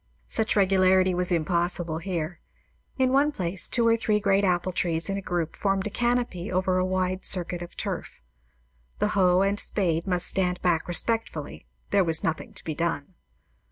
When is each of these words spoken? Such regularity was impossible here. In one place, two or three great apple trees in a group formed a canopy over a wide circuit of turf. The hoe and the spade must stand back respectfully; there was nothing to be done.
Such 0.27 0.55
regularity 0.55 1.13
was 1.13 1.31
impossible 1.31 1.99
here. 1.99 2.39
In 2.97 3.11
one 3.11 3.31
place, 3.31 3.69
two 3.69 3.87
or 3.87 3.95
three 3.95 4.19
great 4.19 4.43
apple 4.43 4.71
trees 4.71 5.11
in 5.11 5.15
a 5.15 5.21
group 5.21 5.55
formed 5.55 5.85
a 5.85 5.91
canopy 5.91 6.51
over 6.51 6.79
a 6.79 6.83
wide 6.83 7.23
circuit 7.23 7.61
of 7.61 7.77
turf. 7.77 8.19
The 8.97 9.09
hoe 9.09 9.41
and 9.41 9.59
the 9.59 9.61
spade 9.61 10.07
must 10.07 10.25
stand 10.25 10.59
back 10.63 10.87
respectfully; 10.87 11.67
there 11.91 12.03
was 12.03 12.23
nothing 12.23 12.51
to 12.55 12.63
be 12.63 12.73
done. 12.73 13.13